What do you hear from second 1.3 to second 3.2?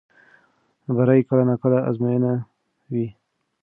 ناکله ازموینه وي.